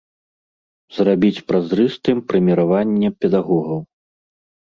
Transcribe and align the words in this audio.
Зрабіць 0.95 1.43
празрыстым 1.51 2.17
прэміраванне 2.33 3.13
педагогаў. 3.21 3.79